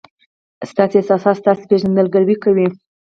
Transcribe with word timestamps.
ستاسي 0.71 0.95
احساسات 0.99 1.35
ستاسي 1.41 1.63
پېژندګلوي 1.69 2.35
کوي. 2.43 2.67